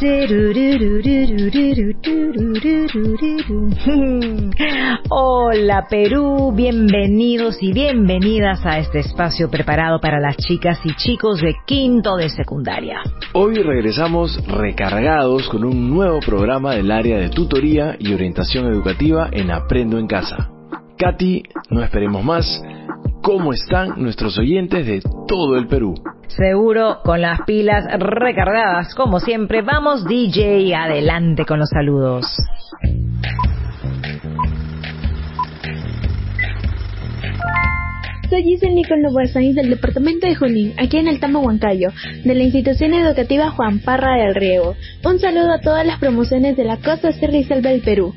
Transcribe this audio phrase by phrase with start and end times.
[5.10, 11.54] Hola Perú, bienvenidos y bienvenidas a este espacio preparado para las chicas y chicos de
[11.66, 13.02] quinto de secundaria.
[13.34, 19.50] Hoy regresamos recargados con un nuevo programa del área de tutoría y orientación educativa en
[19.50, 20.48] Aprendo en Casa.
[20.96, 22.64] Katy, no esperemos más,
[23.22, 25.94] ¿cómo están nuestros oyentes de todo el Perú?
[26.28, 29.62] Seguro con las pilas recargadas, como siempre.
[29.62, 32.26] Vamos DJ, adelante con los saludos.
[38.28, 41.88] Soy Giselle Nicole Novoa del departamento de Junín, aquí en el Tambo Huancayo,
[42.24, 44.76] de la institución educativa Juan Parra del Riego.
[45.04, 48.14] Un saludo a todas las promociones de la costa Sierra y Selva del Perú.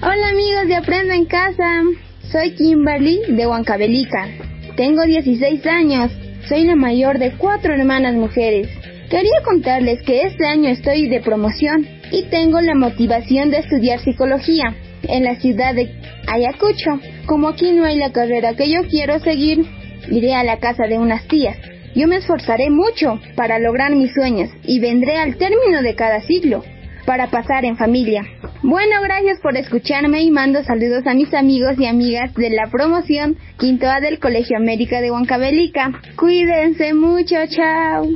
[0.00, 1.82] Hola amigos de Aprendo en Casa,
[2.30, 4.28] soy Kimberly de Huancavelica.
[4.76, 6.12] Tengo 16 años,
[6.48, 8.68] soy la mayor de cuatro hermanas mujeres.
[9.10, 14.76] Quería contarles que este año estoy de promoción y tengo la motivación de estudiar psicología
[15.02, 15.90] en la ciudad de
[16.28, 17.00] Ayacucho.
[17.26, 19.64] Como aquí no hay la carrera que yo quiero seguir,
[20.08, 21.56] iré a la casa de unas tías.
[21.96, 26.62] Yo me esforzaré mucho para lograr mis sueños y vendré al término de cada siglo
[27.06, 28.22] para pasar en familia.
[28.62, 33.36] Bueno, gracias por escucharme y mando saludos a mis amigos y amigas de la promoción
[33.58, 35.92] Quinto A del Colegio América de Huancavelica.
[36.14, 38.06] Cuídense mucho, chao.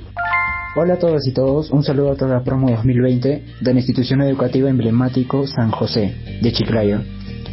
[0.77, 4.21] Hola a todas y todos, un saludo a toda la promo 2020 de la institución
[4.21, 7.01] educativa emblemático San José de Chiclayo.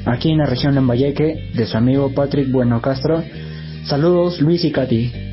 [0.06, 3.24] Aquí en la región Lambayeque, de su amigo Patrick Bueno Castro.
[3.86, 5.31] Saludos Luis y Katy.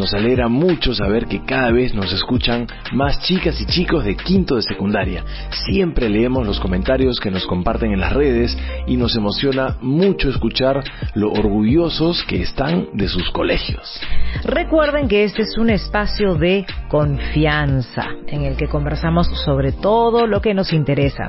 [0.00, 4.56] Nos alegra mucho saber que cada vez nos escuchan más chicas y chicos de quinto
[4.56, 5.22] de secundaria.
[5.66, 10.82] Siempre leemos los comentarios que nos comparten en las redes y nos emociona mucho escuchar
[11.12, 14.00] lo orgullosos que están de sus colegios.
[14.42, 20.40] Recuerden que este es un espacio de confianza en el que conversamos sobre todo lo
[20.40, 21.28] que nos interesa.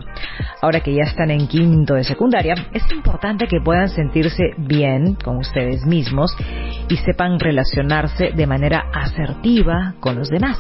[0.62, 5.38] Ahora que ya están en quinto de secundaria, es importante que puedan sentirse bien con
[5.38, 6.38] ustedes mismos
[6.88, 10.60] y sepan relacionarse de manera asertiva con los demás.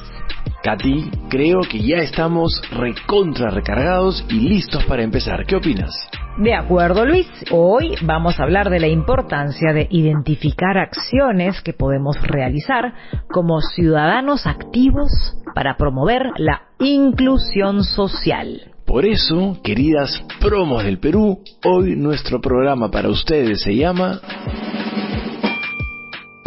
[0.63, 5.45] Katy, creo que ya estamos recontra recargados y listos para empezar.
[5.45, 5.91] ¿Qué opinas?
[6.37, 7.27] De acuerdo, Luis.
[7.51, 12.93] Hoy vamos a hablar de la importancia de identificar acciones que podemos realizar
[13.31, 18.71] como ciudadanos activos para promover la inclusión social.
[18.85, 24.19] Por eso, queridas promos del Perú, hoy nuestro programa para ustedes se llama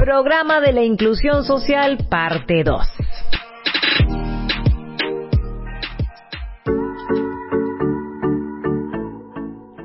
[0.05, 2.87] Programa de la Inclusión Social, parte 2.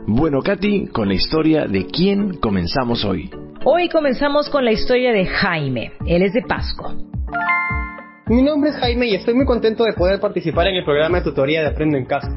[0.08, 3.32] Bueno, Katy, con la historia de quién comenzamos hoy.
[3.64, 5.94] Hoy comenzamos con la historia de Jaime.
[6.06, 6.94] Él es de Pasco.
[8.28, 11.24] Mi nombre es Jaime y estoy muy contento de poder participar en el programa de
[11.24, 12.28] tutoría de Aprendo en Casa.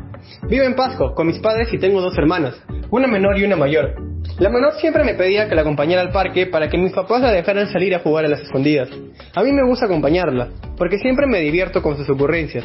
[0.49, 2.55] Vivo en Pasco con mis padres y tengo dos hermanas,
[2.93, 4.12] una menor y una mayor.
[4.39, 7.31] La menor siempre me pedía que la acompañara al parque para que mis papás la
[7.31, 8.89] dejaran salir a jugar a las escondidas.
[9.35, 12.65] A mí me gusta acompañarla, porque siempre me divierto con sus ocurrencias.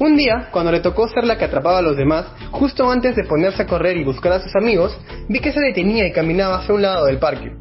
[0.00, 3.24] Un día, cuando le tocó ser la que atrapaba a los demás, justo antes de
[3.24, 4.98] ponerse a correr y buscar a sus amigos,
[5.28, 7.52] vi que se detenía y caminaba hacia un lado del parque.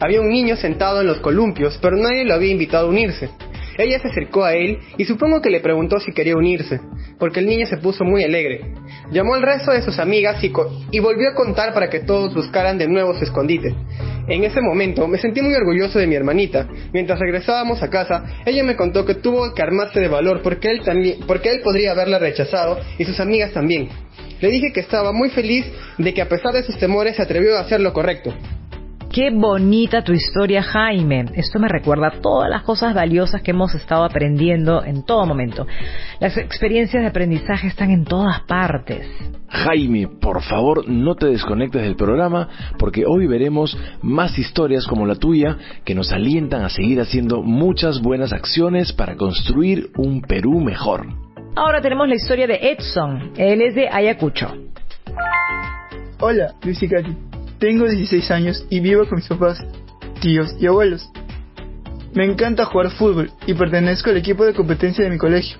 [0.00, 3.30] Había un niño sentado en los columpios, pero nadie lo había invitado a unirse.
[3.78, 6.80] Ella se acercó a él y supongo que le preguntó si quería unirse,
[7.18, 8.72] porque el niño se puso muy alegre.
[9.10, 12.88] Llamó al resto de sus amigas y, volvió a contar para que todos buscaran de
[12.88, 13.74] nuevo su escondite.
[14.28, 16.68] En ese momento me sentí muy orgulloso de mi hermanita.
[16.92, 20.82] Mientras regresábamos a casa, ella me contó que tuvo que armarse de valor porque él,
[20.82, 23.88] también, porque él podría haberla rechazado y sus amigas también.
[24.40, 27.56] Le dije que estaba muy feliz de que a pesar de sus temores se atrevió
[27.56, 28.34] a hacer lo correcto.
[29.18, 31.24] Qué bonita tu historia, Jaime.
[31.34, 35.66] Esto me recuerda a todas las cosas valiosas que hemos estado aprendiendo en todo momento.
[36.20, 39.08] Las experiencias de aprendizaje están en todas partes.
[39.48, 42.48] Jaime, por favor, no te desconectes del programa
[42.78, 48.00] porque hoy veremos más historias como la tuya que nos alientan a seguir haciendo muchas
[48.00, 51.08] buenas acciones para construir un Perú mejor.
[51.56, 53.32] Ahora tenemos la historia de Edson.
[53.36, 54.54] Él es de Ayacucho.
[56.20, 56.88] Hola, Luis y
[57.58, 59.58] tengo 16 años y vivo con mis papás,
[60.20, 61.10] tíos y abuelos.
[62.14, 65.58] Me encanta jugar fútbol y pertenezco al equipo de competencia de mi colegio.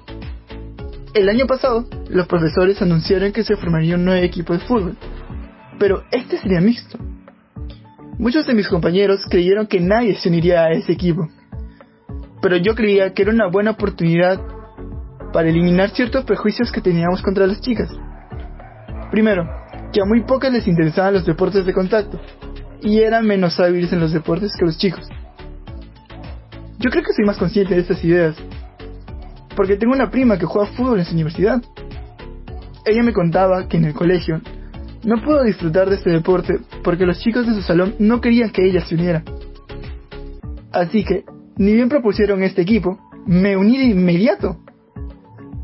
[1.15, 4.97] El año pasado, los profesores anunciaron que se formaría un nuevo equipo de fútbol,
[5.79, 6.99] pero este sería mixto.
[8.19, 11.29] Muchos de mis compañeros creyeron que nadie se uniría a ese equipo,
[12.41, 14.41] pero yo creía que era una buena oportunidad
[15.33, 17.91] para eliminar ciertos prejuicios que teníamos contra las chicas.
[19.11, 19.49] Primero,
[19.93, 22.21] que a muy pocas les interesaban los deportes de contacto
[22.83, 25.09] y eran menos hábiles en los deportes que los chicos.
[26.79, 28.37] Yo creo que soy más consciente de estas ideas,
[29.57, 31.61] porque tengo una prima que juega fútbol en su universidad.
[32.85, 34.41] Ella me contaba que en el colegio
[35.05, 38.65] no pudo disfrutar de este deporte porque los chicos de su salón no querían que
[38.65, 39.25] ella se uniera.
[40.73, 41.25] Así que,
[41.57, 44.59] ni bien propusieron este equipo, me uní de inmediato.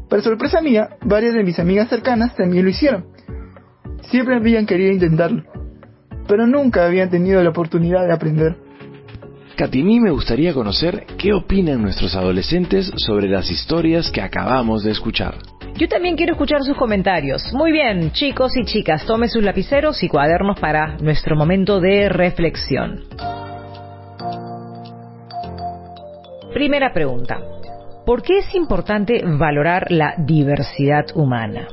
[0.08, 3.13] Para sorpresa mía, varias de mis amigas cercanas también lo hicieron.
[4.10, 5.42] Siempre habían querido intentarlo,
[6.28, 8.56] pero nunca habían tenido la oportunidad de aprender.
[9.56, 15.36] Katini me gustaría conocer qué opinan nuestros adolescentes sobre las historias que acabamos de escuchar.
[15.76, 17.52] Yo también quiero escuchar sus comentarios.
[17.52, 23.00] Muy bien, chicos y chicas, tomen sus lapiceros y cuadernos para nuestro momento de reflexión.
[26.52, 27.40] Primera pregunta.
[28.06, 31.66] ¿Por qué es importante valorar la diversidad humana?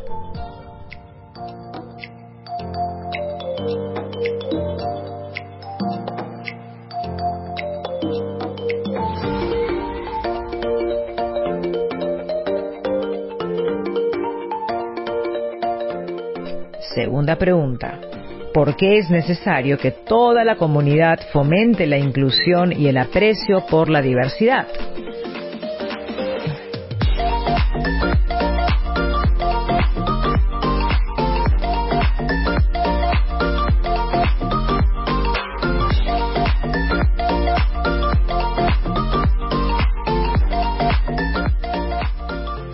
[17.32, 18.00] Segunda pregunta.
[18.54, 23.88] ¿Por qué es necesario que toda la comunidad fomente la inclusión y el aprecio por
[23.88, 24.68] la diversidad?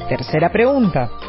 [0.09, 1.26] Tercera pregunta.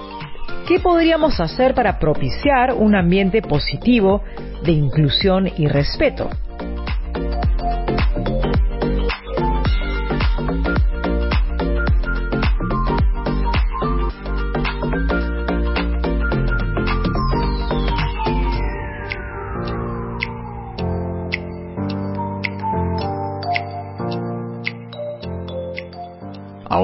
[0.68, 4.22] ¿Qué podríamos hacer para propiciar un ambiente positivo
[4.62, 6.28] de inclusión y respeto?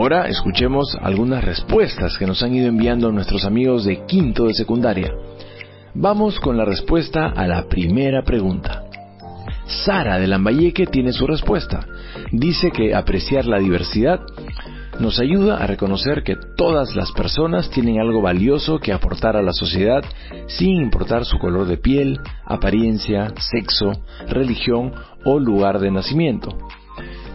[0.05, 5.11] Ahora escuchemos algunas respuestas que nos han ido enviando nuestros amigos de quinto de secundaria.
[5.95, 8.85] Vamos con la respuesta a la primera pregunta.
[9.65, 11.87] Sara de Lambayeque tiene su respuesta.
[12.33, 14.21] Dice que apreciar la diversidad
[15.01, 19.55] nos ayuda a reconocer que todas las personas tienen algo valioso que aportar a la
[19.55, 20.05] sociedad
[20.49, 23.93] sin importar su color de piel, apariencia, sexo,
[24.29, 24.93] religión
[25.25, 26.59] o lugar de nacimiento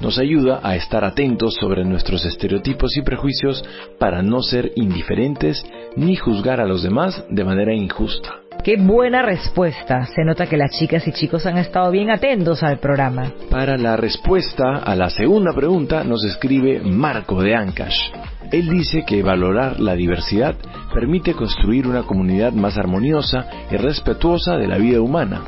[0.02, 3.64] nos ayuda a estar atentos sobre nuestros estereotipos y prejuicios
[3.98, 5.64] para no ser indiferentes
[5.96, 8.42] ni juzgar a los demás de manera injusta.
[8.64, 10.06] Qué buena respuesta.
[10.08, 13.32] Se nota que las chicas y chicos han estado bien atentos al programa.
[13.50, 18.12] Para la respuesta a la segunda pregunta nos escribe Marco de Ancash.
[18.52, 20.56] Él dice que valorar la diversidad
[20.94, 25.44] permite construir una comunidad más armoniosa y respetuosa de la vida humana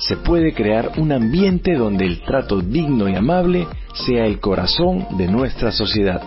[0.00, 5.28] se puede crear un ambiente donde el trato digno y amable sea el corazón de
[5.28, 6.22] nuestra sociedad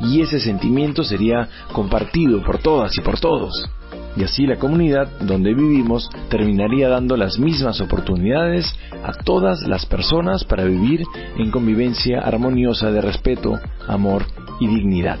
[0.00, 3.68] y ese sentimiento sería compartido por todas y por todos.
[4.16, 8.74] Y así la comunidad donde vivimos terminaría dando las mismas oportunidades
[9.04, 11.02] a todas las personas para vivir
[11.36, 14.24] en convivencia armoniosa de respeto, amor
[14.58, 15.18] y dignidad.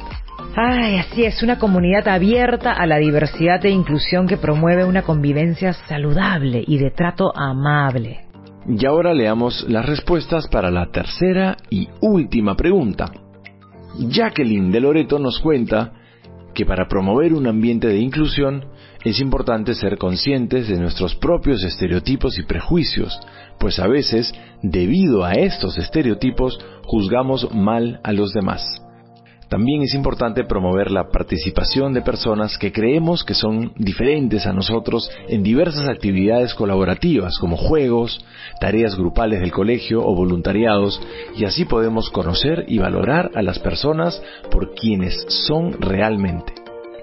[0.58, 5.74] Ay, así es, una comunidad abierta a la diversidad e inclusión que promueve una convivencia
[5.74, 8.20] saludable y de trato amable.
[8.66, 13.12] Y ahora leamos las respuestas para la tercera y última pregunta.
[13.98, 15.92] Jacqueline de Loreto nos cuenta
[16.54, 18.64] que para promover un ambiente de inclusión
[19.04, 23.20] es importante ser conscientes de nuestros propios estereotipos y prejuicios,
[23.60, 24.32] pues a veces,
[24.62, 28.85] debido a estos estereotipos, juzgamos mal a los demás.
[29.48, 35.08] También es importante promover la participación de personas que creemos que son diferentes a nosotros
[35.28, 38.24] en diversas actividades colaborativas como juegos,
[38.60, 41.00] tareas grupales del colegio o voluntariados
[41.36, 46.52] y así podemos conocer y valorar a las personas por quienes son realmente.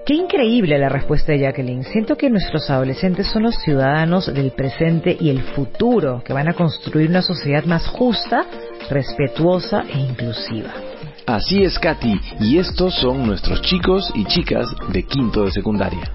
[0.05, 1.85] Qué increíble la respuesta de Jacqueline.
[1.85, 6.53] Siento que nuestros adolescentes son los ciudadanos del presente y el futuro que van a
[6.53, 8.45] construir una sociedad más justa,
[8.89, 10.92] respetuosa e inclusiva.
[11.25, 16.11] Así es, Katy, y estos son nuestros chicos y chicas de quinto de secundaria.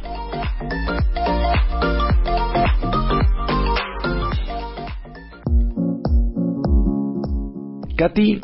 [7.96, 8.40] Katy,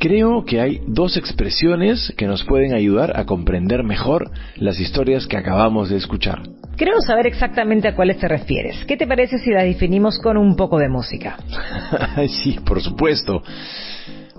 [0.00, 5.36] creo que hay dos expresiones que nos pueden ayudar a comprender mejor las historias que
[5.36, 6.40] acabamos de escuchar.
[6.78, 8.86] Creo saber exactamente a cuáles te refieres.
[8.86, 11.36] ¿Qué te parece si las definimos con un poco de música?
[12.42, 13.42] sí, por supuesto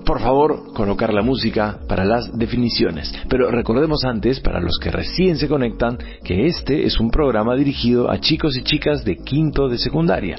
[0.07, 3.13] por favor, colocar la música para las definiciones.
[3.27, 8.09] Pero recordemos antes, para los que recién se conectan, que este es un programa dirigido
[8.09, 10.37] a chicos y chicas de quinto de secundaria.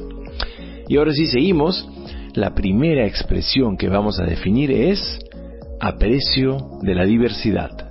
[0.89, 1.87] Y ahora sí seguimos.
[2.35, 5.19] La primera expresión que vamos a definir es
[5.81, 7.88] Aprecio de la diversidad.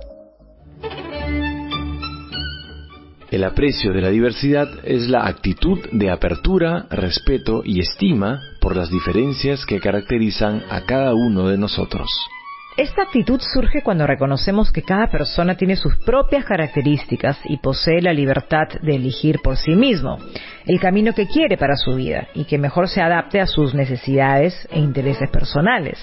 [3.38, 8.90] El aprecio de la diversidad es la actitud de apertura, respeto y estima por las
[8.90, 12.08] diferencias que caracterizan a cada uno de nosotros.
[12.76, 18.12] Esta actitud surge cuando reconocemos que cada persona tiene sus propias características y posee la
[18.12, 20.18] libertad de elegir por sí mismo
[20.66, 24.66] el camino que quiere para su vida y que mejor se adapte a sus necesidades
[24.72, 25.96] e intereses personales.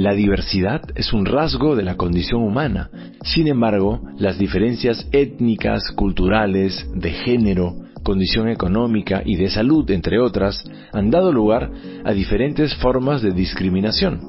[0.00, 2.88] La diversidad es un rasgo de la condición humana.
[3.24, 7.74] Sin embargo, las diferencias étnicas, culturales, de género,
[8.04, 10.62] condición económica y de salud, entre otras,
[10.92, 11.72] han dado lugar
[12.04, 14.20] a diferentes formas de discriminación.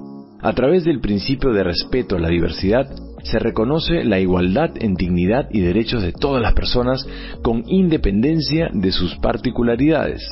[0.42, 2.88] A través del principio de respeto a la diversidad,
[3.22, 7.06] se reconoce la igualdad en dignidad y derechos de todas las personas
[7.44, 10.24] con independencia de sus particularidades.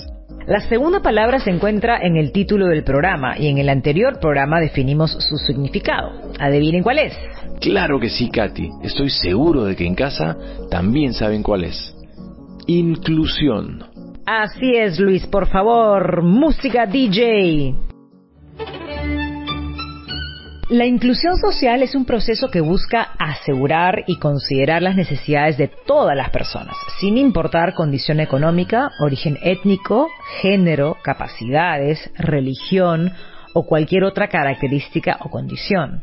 [0.46, 4.60] La segunda palabra se encuentra en el título del programa y en el anterior programa
[4.60, 6.12] definimos su significado.
[6.39, 7.17] Adivinen cuál es.
[7.60, 8.69] Claro que sí, Katy.
[8.84, 10.38] Estoy seguro de que en casa
[10.69, 11.96] también saben cuál es.
[12.67, 13.84] Inclusión.
[14.25, 17.87] Así es, Luis, por favor, música DJ.
[20.69, 26.13] La inclusión social es un proceso que busca asegurar y considerar las necesidades de todas
[26.13, 30.09] las personas, sin importar condición económica, origen étnico,
[30.41, 33.13] género, capacidades, religión
[33.53, 36.01] o cualquier otra característica o condición.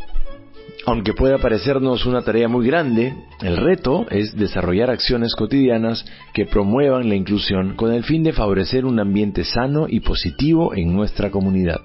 [0.86, 7.10] Aunque pueda parecernos una tarea muy grande, el reto es desarrollar acciones cotidianas que promuevan
[7.10, 11.82] la inclusión con el fin de favorecer un ambiente sano y positivo en nuestra comunidad.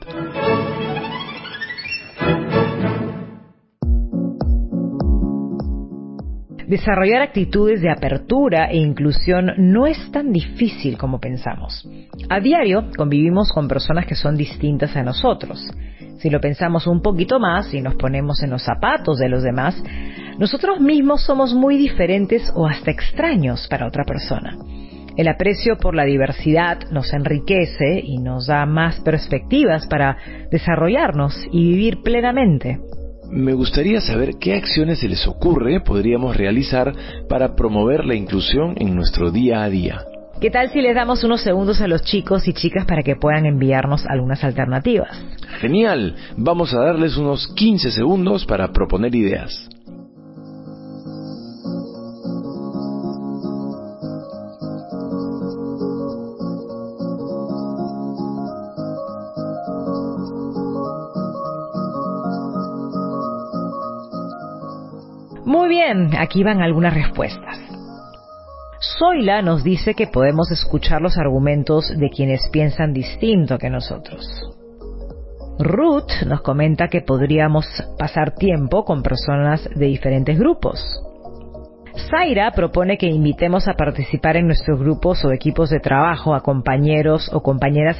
[6.69, 11.89] Desarrollar actitudes de apertura e inclusión no es tan difícil como pensamos.
[12.29, 15.67] A diario convivimos con personas que son distintas a nosotros.
[16.19, 19.81] Si lo pensamos un poquito más y nos ponemos en los zapatos de los demás,
[20.37, 24.55] nosotros mismos somos muy diferentes o hasta extraños para otra persona.
[25.17, 30.17] El aprecio por la diversidad nos enriquece y nos da más perspectivas para
[30.51, 32.77] desarrollarnos y vivir plenamente.
[33.31, 36.93] Me gustaría saber qué acciones se les ocurre podríamos realizar
[37.27, 40.01] para promover la inclusión en nuestro día a día.
[40.41, 43.45] ¿Qué tal si les damos unos segundos a los chicos y chicas para que puedan
[43.45, 45.09] enviarnos algunas alternativas?
[45.59, 49.69] Genial, vamos a darles unos 15 segundos para proponer ideas.
[65.45, 67.59] Muy bien, aquí van algunas respuestas.
[68.97, 74.25] Zoila nos dice que podemos escuchar los argumentos de quienes piensan distinto que nosotros.
[75.59, 77.65] Ruth nos comenta que podríamos
[77.97, 80.81] pasar tiempo con personas de diferentes grupos.
[82.09, 87.29] Zaira propone que invitemos a participar en nuestros grupos o equipos de trabajo a compañeros
[87.33, 87.97] o compañeras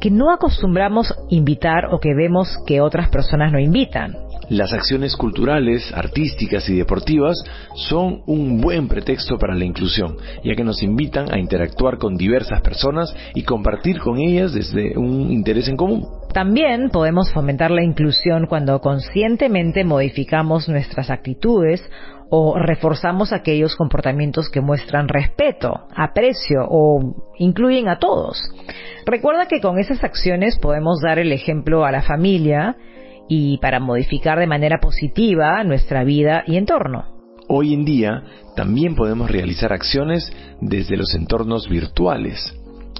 [0.00, 4.14] que no acostumbramos invitar o que vemos que otras personas no invitan.
[4.48, 7.36] Las acciones culturales, artísticas y deportivas
[7.74, 12.60] son un buen pretexto para la inclusión, ya que nos invitan a interactuar con diversas
[12.60, 16.08] personas y compartir con ellas desde un interés en común.
[16.32, 21.82] También podemos fomentar la inclusión cuando conscientemente modificamos nuestras actitudes
[22.30, 28.40] o reforzamos aquellos comportamientos que muestran respeto, aprecio o incluyen a todos.
[29.04, 32.76] Recuerda que con esas acciones podemos dar el ejemplo a la familia,
[33.30, 37.04] y para modificar de manera positiva nuestra vida y entorno.
[37.46, 38.24] Hoy en día
[38.56, 42.52] también podemos realizar acciones desde los entornos virtuales.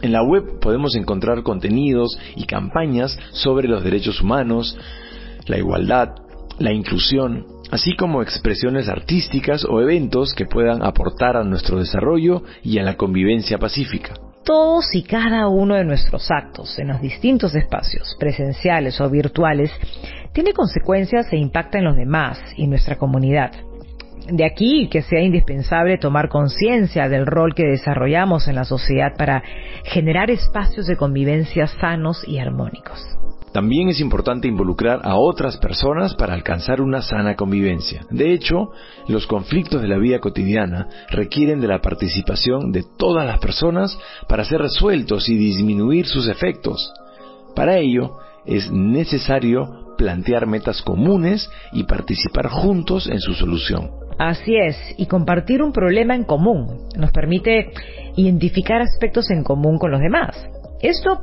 [0.02, 4.78] En la web podemos encontrar contenidos y campañas sobre los derechos humanos,
[5.46, 6.14] la igualdad,
[6.60, 12.78] la inclusión, así como expresiones artísticas o eventos que puedan aportar a nuestro desarrollo y
[12.78, 14.14] a la convivencia pacífica.
[14.44, 19.70] Todos y cada uno de nuestros actos en los distintos espacios, presenciales o virtuales,
[20.32, 23.52] tiene consecuencias e impacta en los demás y nuestra comunidad.
[24.28, 29.42] De aquí que sea indispensable tomar conciencia del rol que desarrollamos en la sociedad para
[29.84, 33.04] generar espacios de convivencia sanos y armónicos.
[33.52, 38.06] También es importante involucrar a otras personas para alcanzar una sana convivencia.
[38.08, 38.70] De hecho,
[39.08, 44.44] los conflictos de la vida cotidiana requieren de la participación de todas las personas para
[44.44, 46.92] ser resueltos y disminuir sus efectos.
[47.56, 53.90] Para ello, es necesario plantear metas comunes y participar juntos en su solución.
[54.18, 57.70] Así es, y compartir un problema en común nos permite
[58.16, 60.48] identificar aspectos en común con los demás.
[60.80, 61.20] Esto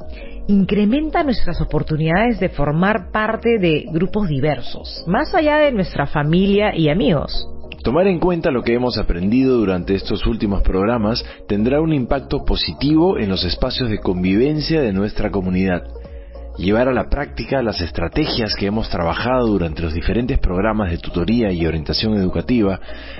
[0.47, 6.89] incrementa nuestras oportunidades de formar parte de grupos diversos, más allá de nuestra familia y
[6.89, 7.47] amigos.
[7.83, 13.17] Tomar en cuenta lo que hemos aprendido durante estos últimos programas tendrá un impacto positivo
[13.17, 15.83] en los espacios de convivencia de nuestra comunidad.
[16.57, 21.51] Llevar a la práctica las estrategias que hemos trabajado durante los diferentes programas de tutoría
[21.51, 22.79] y orientación educativa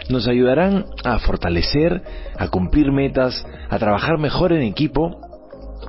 [0.09, 2.01] nos ayudarán a fortalecer,
[2.35, 5.21] a cumplir metas, a trabajar mejor en equipo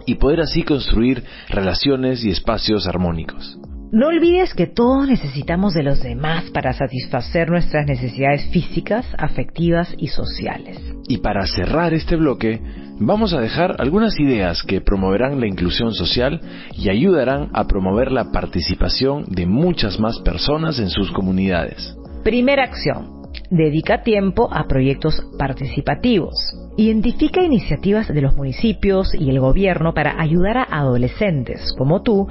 [0.04, 3.58] y poder así construir relaciones y espacios armónicos.
[3.90, 10.08] No olvides que todos necesitamos de los demás para satisfacer nuestras necesidades físicas, afectivas y
[10.08, 10.78] sociales.
[11.08, 12.60] Y para cerrar este bloque,
[13.00, 16.38] vamos a dejar algunas ideas que promoverán la inclusión social
[16.76, 21.96] y ayudarán a promover la participación de muchas más personas en sus comunidades.
[22.24, 23.16] Primera acción.
[23.50, 26.34] Dedica tiempo a proyectos participativos.
[26.76, 32.28] Identifica iniciativas de los municipios y el gobierno para ayudar a adolescentes como tú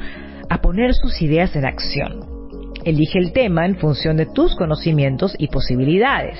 [0.49, 2.37] a poner sus ideas en acción.
[2.83, 6.39] Elige el tema en función de tus conocimientos y posibilidades.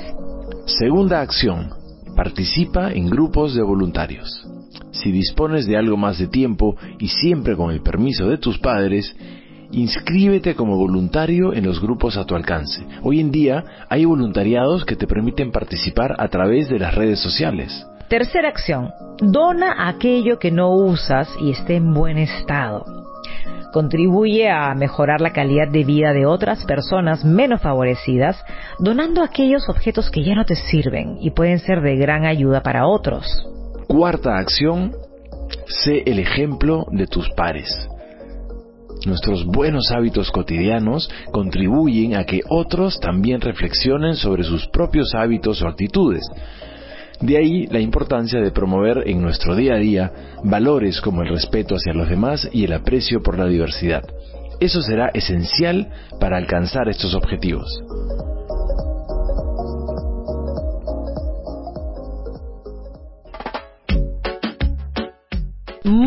[0.66, 1.70] Segunda acción.
[2.16, 4.48] Participa en grupos de voluntarios.
[4.92, 9.16] Si dispones de algo más de tiempo y siempre con el permiso de tus padres,
[9.72, 12.86] inscríbete como voluntario en los grupos a tu alcance.
[13.04, 17.86] Hoy en día hay voluntariados que te permiten participar a través de las redes sociales.
[18.10, 18.90] Tercera acción.
[19.20, 23.07] Dona aquello que no usas y esté en buen estado
[23.78, 28.36] contribuye a mejorar la calidad de vida de otras personas menos favorecidas,
[28.80, 32.88] donando aquellos objetos que ya no te sirven y pueden ser de gran ayuda para
[32.88, 33.28] otros.
[33.88, 34.94] Cuarta acción,
[35.68, 37.70] sé el ejemplo de tus pares.
[39.06, 45.68] Nuestros buenos hábitos cotidianos contribuyen a que otros también reflexionen sobre sus propios hábitos o
[45.68, 46.24] actitudes,
[47.22, 50.12] de ahí la importancia de promover en nuestro día a día
[50.44, 54.04] valores como el respeto hacia los demás y el aprecio por la diversidad.
[54.60, 57.82] Eso será esencial para alcanzar estos objetivos.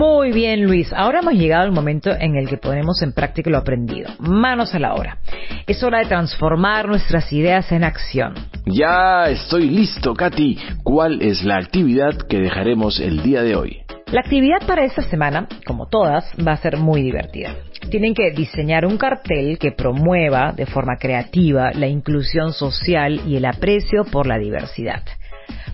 [0.00, 0.90] Muy bien, Luis.
[0.94, 4.08] Ahora hemos llegado al momento en el que ponemos en práctica lo aprendido.
[4.18, 5.18] Manos a la obra.
[5.66, 8.32] Es hora de transformar nuestras ideas en acción.
[8.64, 10.56] Ya estoy listo, Katy.
[10.82, 13.82] ¿Cuál es la actividad que dejaremos el día de hoy?
[14.10, 17.56] La actividad para esta semana, como todas, va a ser muy divertida.
[17.90, 23.44] Tienen que diseñar un cartel que promueva de forma creativa la inclusión social y el
[23.44, 25.02] aprecio por la diversidad.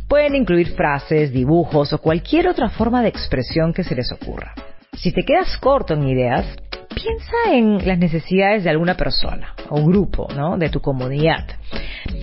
[0.08, 4.54] Pueden incluir frases, dibujos o cualquier otra forma de expresión que se les ocurra.
[4.92, 6.46] Si te quedas corto en ideas,
[6.94, 10.56] piensa en las necesidades de alguna persona o grupo, ¿no?
[10.56, 11.44] De tu comunidad.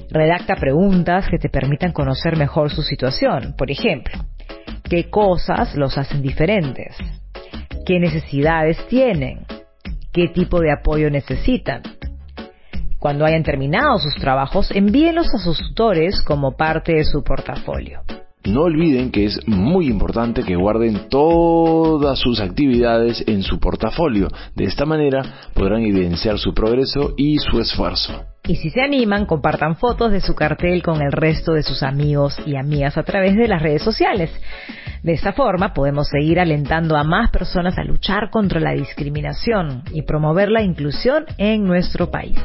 [0.10, 3.54] Redacta preguntas que te permitan conocer mejor su situación.
[3.58, 4.14] Por ejemplo,
[4.90, 6.96] ¿qué cosas los hacen diferentes?
[7.86, 9.46] ¿Qué necesidades tienen?
[10.14, 11.82] ¿Qué tipo de apoyo necesitan?
[13.04, 18.00] Cuando hayan terminado sus trabajos, envíenlos a sus tutores como parte de su portafolio.
[18.46, 24.28] No olviden que es muy importante que guarden todas sus actividades en su portafolio.
[24.54, 28.26] De esta manera podrán evidenciar su progreso y su esfuerzo.
[28.46, 32.38] Y si se animan, compartan fotos de su cartel con el resto de sus amigos
[32.46, 34.30] y amigas a través de las redes sociales.
[35.02, 40.02] De esta forma podemos seguir alentando a más personas a luchar contra la discriminación y
[40.02, 42.38] promover la inclusión en nuestro país.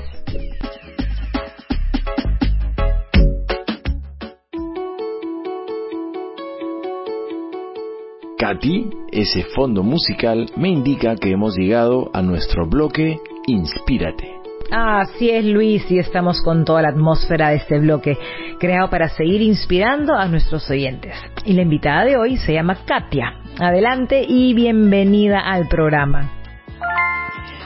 [8.39, 14.33] Katy, ese fondo musical me indica que hemos llegado a nuestro bloque Inspírate.
[14.71, 18.17] Así es, Luis, y estamos con toda la atmósfera de este bloque,
[18.61, 21.17] creado para seguir inspirando a nuestros oyentes.
[21.45, 23.41] Y la invitada de hoy se llama Katia.
[23.59, 26.31] Adelante y bienvenida al programa.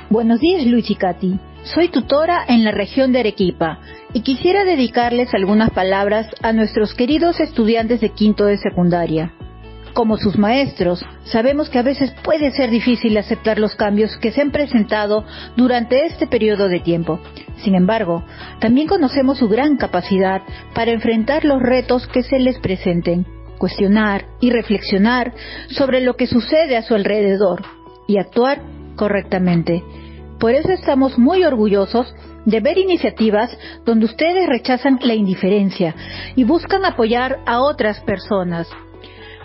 [0.08, 1.38] Buenos días, Luis y Katy.
[1.64, 3.78] Soy tutora en la región de Arequipa
[4.14, 9.34] y quisiera dedicarles algunas palabras a nuestros queridos estudiantes de quinto de secundaria.
[9.92, 14.40] Como sus maestros, sabemos que a veces puede ser difícil aceptar los cambios que se
[14.40, 17.20] han presentado durante este periodo de tiempo.
[17.58, 18.24] Sin embargo,
[18.58, 20.40] también conocemos su gran capacidad
[20.74, 23.26] para enfrentar los retos que se les presenten,
[23.58, 25.34] cuestionar y reflexionar
[25.68, 27.62] sobre lo que sucede a su alrededor
[28.08, 28.62] y actuar
[28.96, 29.84] correctamente.
[30.40, 32.14] Por eso estamos muy orgullosos
[32.46, 35.94] de ver iniciativas donde ustedes rechazan la indiferencia
[36.34, 38.68] y buscan apoyar a otras personas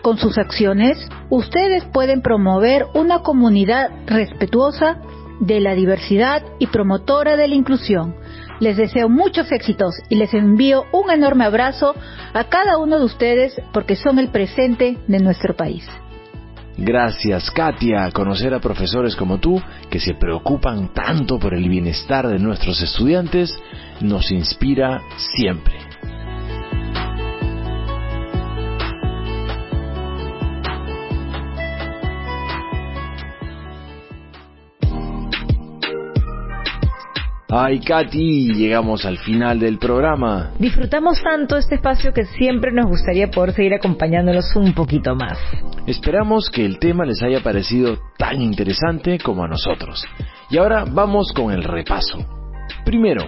[0.02, 0.98] con sus acciones,
[1.30, 5.00] ustedes pueden promover una comunidad respetuosa
[5.40, 8.16] de la diversidad y promotora de la inclusión.
[8.60, 11.94] Les deseo muchos éxitos y les envío un enorme abrazo
[12.34, 15.88] a cada uno de ustedes porque son el presente de nuestro país.
[16.78, 18.12] Gracias, Katia.
[18.12, 23.58] Conocer a profesores como tú, que se preocupan tanto por el bienestar de nuestros estudiantes,
[24.00, 25.02] nos inspira
[25.36, 25.87] siempre.
[37.50, 40.52] Ay, Katy, llegamos al final del programa.
[40.60, 45.40] Disfrutamos tanto este espacio que siempre nos gustaría poder seguir acompañándolos un poquito más.
[45.86, 50.06] Esperamos que el tema les haya parecido tan interesante como a nosotros.
[50.50, 52.18] Y ahora vamos con el repaso.
[52.84, 53.24] Primero,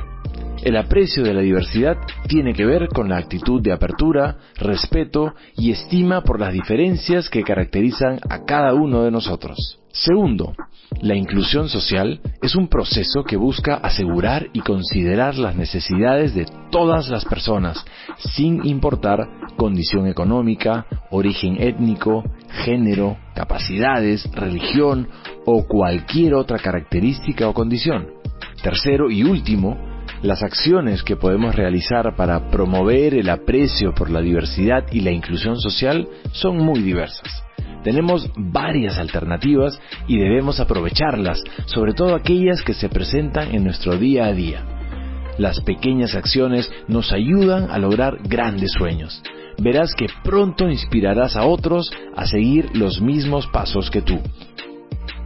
[0.64, 1.96] el aprecio de la diversidad
[2.28, 7.44] tiene que ver con la actitud de apertura, respeto y estima por las diferencias que
[7.44, 9.79] caracterizan a cada uno de nosotros.
[9.92, 10.54] Segundo,
[11.02, 17.10] la inclusión social es un proceso que busca asegurar y considerar las necesidades de todas
[17.10, 17.84] las personas,
[18.18, 22.24] sin importar condición económica, origen étnico,
[22.66, 25.08] género, capacidades, religión
[25.46, 28.08] o cualquier otra característica o condición.
[28.62, 29.78] Tercero y último,
[30.22, 35.60] las acciones que podemos realizar para promover el aprecio por la diversidad y la inclusión
[35.60, 37.49] social son muy diversas.
[37.84, 44.26] Tenemos varias alternativas y debemos aprovecharlas, sobre todo aquellas que se presentan en nuestro día
[44.26, 44.64] a día.
[45.38, 49.22] Las pequeñas acciones nos ayudan a lograr grandes sueños.
[49.58, 54.20] Verás que pronto inspirarás a otros a seguir los mismos pasos que tú.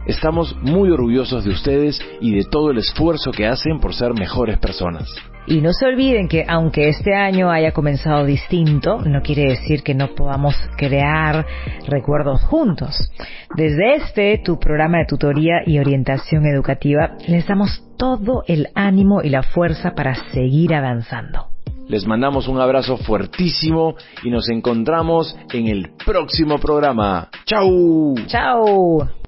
[0.06, 4.58] Estamos muy orgullosos de ustedes y de todo el esfuerzo que hacen por ser mejores
[4.58, 5.08] personas.
[5.46, 9.94] Y no se olviden que aunque este año haya comenzado distinto, no quiere decir que
[9.94, 11.46] no podamos crear
[11.86, 13.10] recuerdos juntos.
[13.54, 19.28] Desde este, tu programa de tutoría y orientación educativa, les damos todo el ánimo y
[19.28, 21.48] la fuerza para seguir avanzando.
[21.88, 27.28] Les mandamos un abrazo fuertísimo y nos encontramos en el próximo programa.
[27.44, 28.14] ¡Chao!
[28.26, 29.23] ¡Chao!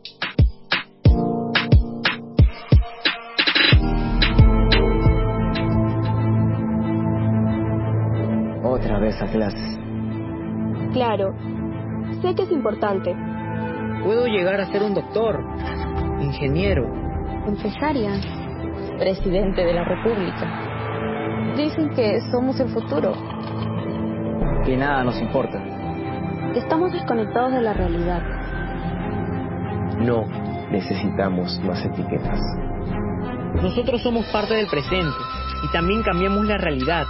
[8.87, 9.79] Otra vez a clases.
[10.93, 11.35] Claro,
[12.23, 13.13] sé que es importante.
[14.05, 15.43] Puedo llegar a ser un doctor,
[16.21, 16.87] ingeniero,
[17.49, 18.13] empresaria,
[18.97, 21.55] presidente de la República.
[21.57, 23.13] Dicen que somos el futuro.
[24.65, 25.61] Que nada nos importa.
[26.55, 28.23] Estamos desconectados de la realidad.
[29.99, 30.27] No
[30.71, 32.39] necesitamos más etiquetas.
[33.61, 35.17] Nosotros somos parte del presente
[35.65, 37.07] y también cambiamos la realidad.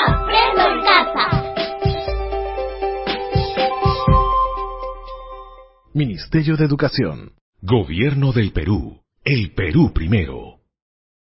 [0.06, 1.54] Aprendo en casa.
[5.94, 7.32] Ministerio de Educación.
[7.60, 9.02] Gobierno del Perú.
[9.24, 10.62] El Perú primero.